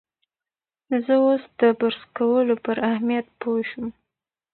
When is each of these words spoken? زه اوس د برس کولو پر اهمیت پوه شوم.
زه 1.05 1.13
اوس 1.25 1.43
د 1.59 1.61
برس 1.79 2.01
کولو 2.17 2.55
پر 2.65 2.77
اهمیت 2.91 3.27
پوه 3.39 3.61
شوم. 3.69 3.87